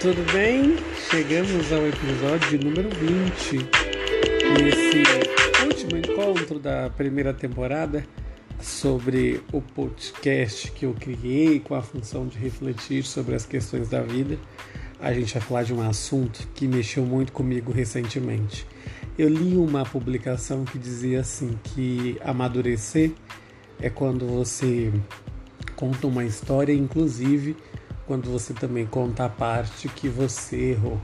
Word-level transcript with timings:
tudo 0.00 0.32
bem? 0.32 0.76
Chegamos 1.08 1.72
ao 1.72 1.86
episódio 1.86 2.58
número 2.58 2.90
20 2.90 3.58
nesse 4.58 5.64
último 5.64 5.96
encontro 5.96 6.58
da 6.58 6.90
primeira 6.90 7.32
temporada 7.32 8.04
sobre 8.60 9.40
o 9.52 9.62
podcast 9.62 10.72
que 10.72 10.84
eu 10.84 10.94
criei 10.94 11.60
com 11.60 11.76
a 11.76 11.80
função 11.80 12.26
de 12.26 12.36
refletir 12.38 13.04
sobre 13.04 13.36
as 13.36 13.46
questões 13.46 13.88
da 13.88 14.02
vida. 14.02 14.36
A 14.98 15.12
gente 15.12 15.32
vai 15.32 15.42
falar 15.42 15.62
de 15.62 15.72
um 15.72 15.88
assunto 15.88 16.48
que 16.52 16.66
mexeu 16.66 17.06
muito 17.06 17.32
comigo 17.32 17.70
recentemente. 17.70 18.66
Eu 19.16 19.28
li 19.28 19.56
uma 19.56 19.84
publicação 19.84 20.64
que 20.64 20.76
dizia 20.76 21.20
assim 21.20 21.56
que 21.62 22.18
amadurecer 22.20 23.12
é 23.80 23.88
quando 23.88 24.26
você 24.26 24.92
conta 25.76 26.08
uma 26.08 26.24
história, 26.24 26.72
inclusive 26.72 27.56
quando 28.06 28.30
você 28.30 28.52
também 28.52 28.86
conta 28.86 29.24
a 29.24 29.28
parte 29.28 29.88
que 29.88 30.08
você 30.08 30.72
errou. 30.72 31.00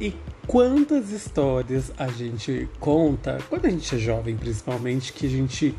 E 0.00 0.14
quantas 0.46 1.10
histórias 1.10 1.92
a 1.98 2.08
gente 2.08 2.68
conta, 2.78 3.38
quando 3.48 3.66
a 3.66 3.70
gente 3.70 3.94
é 3.94 3.98
jovem 3.98 4.36
principalmente, 4.36 5.12
que 5.12 5.26
a 5.26 5.30
gente 5.30 5.74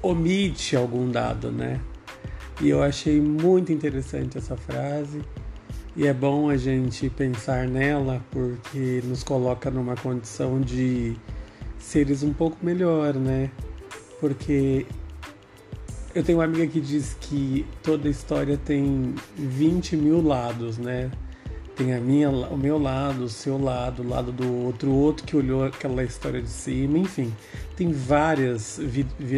omite 0.00 0.76
algum 0.76 1.10
dado, 1.10 1.50
né? 1.50 1.80
E 2.60 2.68
eu 2.68 2.82
achei 2.82 3.20
muito 3.20 3.72
interessante 3.72 4.38
essa 4.38 4.56
frase. 4.56 5.22
E 5.96 6.06
é 6.06 6.12
bom 6.12 6.48
a 6.48 6.56
gente 6.56 7.10
pensar 7.10 7.66
nela 7.66 8.24
porque 8.30 9.02
nos 9.04 9.22
coloca 9.22 9.70
numa 9.70 9.94
condição 9.96 10.60
de 10.60 11.16
seres 11.78 12.22
um 12.22 12.32
pouco 12.32 12.56
melhor, 12.62 13.14
né? 13.14 13.50
Porque 14.20 14.86
eu 16.14 16.22
tenho 16.22 16.38
uma 16.38 16.44
amiga 16.44 16.66
que 16.66 16.80
diz 16.80 17.16
que 17.20 17.66
toda 17.82 18.08
história 18.08 18.56
tem 18.56 19.14
20 19.36 19.96
mil 19.96 20.22
lados, 20.22 20.78
né? 20.78 21.10
Tem 21.74 21.94
a 21.94 22.00
minha, 22.00 22.28
o 22.28 22.56
meu 22.56 22.78
lado, 22.78 23.24
o 23.24 23.28
seu 23.28 23.56
lado, 23.56 24.02
o 24.02 24.08
lado 24.08 24.30
do 24.30 24.64
outro, 24.64 24.92
outro 24.92 25.26
que 25.26 25.34
olhou 25.34 25.64
aquela 25.64 26.04
história 26.04 26.42
de 26.42 26.50
cima, 26.50 26.98
enfim. 26.98 27.32
Tem 27.76 27.90
várias, 27.90 28.78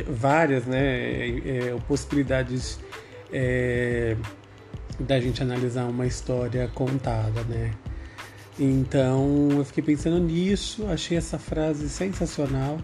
várias 0.09 0.65
né, 0.67 0.81
é, 0.81 1.43
é, 1.47 1.77
possibilidades 1.87 2.81
é, 3.33 4.17
da 4.99 5.21
gente 5.21 5.43
analisar 5.43 5.85
uma 5.85 6.07
história 6.07 6.69
contada, 6.75 7.43
né? 7.45 7.73
Então 8.59 9.49
eu 9.53 9.65
fiquei 9.65 9.83
pensando 9.83 10.19
nisso, 10.19 10.87
achei 10.89 11.17
essa 11.17 11.39
frase 11.39 11.89
sensacional 11.89 12.79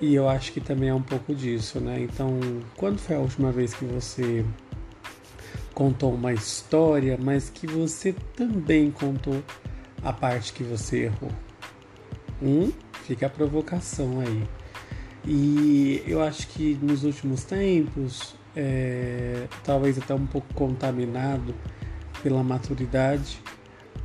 e 0.00 0.14
eu 0.14 0.28
acho 0.28 0.52
que 0.52 0.60
também 0.60 0.88
é 0.90 0.94
um 0.94 1.02
pouco 1.02 1.34
disso, 1.34 1.80
né? 1.80 2.00
Então, 2.00 2.38
quando 2.76 2.98
foi 2.98 3.16
a 3.16 3.18
última 3.18 3.50
vez 3.50 3.74
que 3.74 3.84
você 3.84 4.44
contou 5.74 6.14
uma 6.14 6.32
história, 6.32 7.18
mas 7.20 7.50
que 7.50 7.66
você 7.66 8.14
também 8.36 8.90
contou 8.90 9.42
a 10.02 10.12
parte 10.12 10.52
que 10.52 10.62
você 10.62 11.04
errou? 11.04 11.30
Um, 12.40 12.72
fica 13.04 13.26
a 13.26 13.30
provocação 13.30 14.20
aí. 14.20 14.44
E 15.26 16.02
eu 16.06 16.22
acho 16.22 16.46
que 16.48 16.78
nos 16.80 17.02
últimos 17.02 17.42
tempos, 17.44 18.36
é, 18.54 19.48
talvez 19.64 19.98
até 19.98 20.14
um 20.14 20.26
pouco 20.26 20.52
contaminado 20.54 21.54
pela 22.22 22.42
maturidade, 22.42 23.40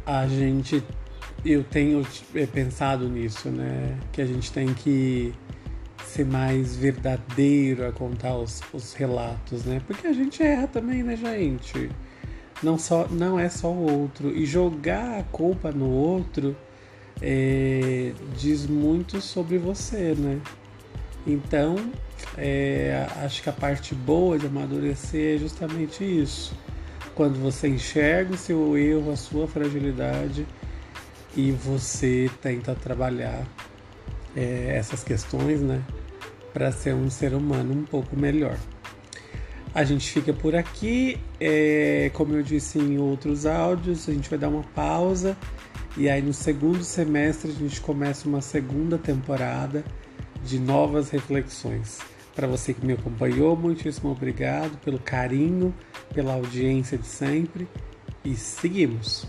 a 0.06 0.28
gente, 0.28 0.84
eu 1.46 1.64
tenho 1.64 2.06
é, 2.34 2.46
pensado 2.48 3.08
nisso, 3.08 3.50
né? 3.50 3.98
Que 4.12 4.22
a 4.22 4.26
gente 4.26 4.52
tem 4.52 4.74
que 4.74 5.34
ser 6.14 6.25
mais 6.25 6.75
verdadeiro 6.75 7.88
a 7.88 7.92
contar 7.92 8.38
os, 8.38 8.61
os 8.72 8.94
relatos, 8.94 9.66
né? 9.66 9.81
Porque 9.88 10.06
a 10.06 10.14
gente 10.14 10.44
erra 10.44 10.67
também, 10.67 11.02
né, 11.02 11.16
gente? 11.16 11.90
Não, 12.62 12.78
só, 12.78 13.07
não 13.09 13.40
é 13.40 13.50
só 13.50 13.72
o 13.72 14.00
outro. 14.00 14.29
E 14.29 14.46
jogar 14.46 15.19
a 15.19 15.23
culpa 15.23 15.72
no 15.72 15.90
outro 15.90 16.56
é, 17.22 18.13
diz 18.38 18.68
muito 18.68 19.19
sobre 19.22 19.57
você, 19.57 20.13
né? 20.16 20.40
Então, 21.25 21.75
é, 22.38 23.07
acho 23.23 23.41
que 23.41 23.50
a 23.50 23.53
parte 23.53 23.96
boa 23.96 24.38
de 24.38 24.46
amadurecer 24.46 25.35
é 25.35 25.38
justamente 25.40 26.03
isso. 26.03 26.56
Quando 27.16 27.40
você 27.40 27.68
enxerga 27.68 28.34
o 28.34 28.38
seu 28.38 28.78
erro, 28.78 29.12
a 29.12 29.16
sua 29.16 29.47
fragilidade 29.47 30.46
e 31.35 31.52
você 31.52 32.29
tenta 32.41 32.75
trabalhar 32.75 33.47
é, 34.35 34.75
essas 34.78 35.03
questões, 35.03 35.62
né? 35.62 35.81
Para 36.53 36.72
ser 36.72 36.94
um 36.94 37.09
ser 37.09 37.34
humano 37.34 37.74
um 37.74 37.84
pouco 37.84 38.16
melhor. 38.16 38.58
A 39.74 39.84
gente 39.84 40.12
fica 40.12 40.31
por 40.31 40.56
aqui, 40.56 41.19
é, 41.40 42.12
como 42.14 42.36
eu 42.36 42.44
disse 42.44 42.78
em 42.78 43.00
outros 43.00 43.47
áudios, 43.47 44.08
a 44.08 44.14
gente 44.14 44.30
vai 44.30 44.38
dar 44.38 44.50
uma 44.50 44.64
pausa 44.64 45.36
e 45.97 46.08
aí 46.08 46.22
no 46.22 46.34
segundo 46.34 46.84
semestre 46.84 47.50
a 47.52 47.53
gente 47.53 47.81
começa 47.81 48.28
uma 48.28 48.41
segunda 48.41 49.00
temporada 49.00 49.84
de 50.46 50.59
novas 50.59 51.09
reflexões. 51.09 52.00
Para 52.36 52.47
você 52.47 52.74
que 52.74 52.85
me 52.85 52.94
acompanhou, 52.94 53.56
muitíssimo 53.56 54.12
obrigado 54.12 54.78
pelo 54.80 55.00
carinho, 55.00 55.74
pela 56.14 56.34
audiência 56.34 56.97
de 56.97 57.08
sempre 57.08 57.68
e 58.24 58.35
seguimos. 58.35 59.28